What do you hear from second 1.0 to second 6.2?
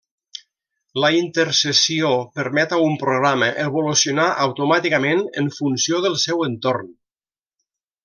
La intercessió permet a un programa evolucionar automàticament en funció